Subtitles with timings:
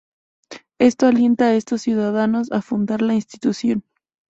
[0.79, 3.83] Esto alienta a estos ciudadanos a fundar la institución.